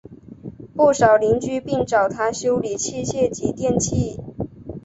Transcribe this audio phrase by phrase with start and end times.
[0.75, 4.19] 不少邻居并找他修理机械及电器。